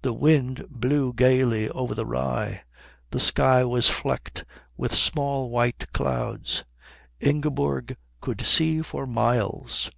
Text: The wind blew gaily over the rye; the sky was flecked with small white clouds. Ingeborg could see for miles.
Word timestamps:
The 0.00 0.12
wind 0.12 0.66
blew 0.70 1.12
gaily 1.12 1.68
over 1.68 1.94
the 1.94 2.04
rye; 2.04 2.64
the 3.12 3.20
sky 3.20 3.62
was 3.62 3.88
flecked 3.88 4.44
with 4.76 4.92
small 4.92 5.50
white 5.50 5.86
clouds. 5.92 6.64
Ingeborg 7.20 7.96
could 8.20 8.40
see 8.44 8.82
for 8.82 9.06
miles. 9.06 9.92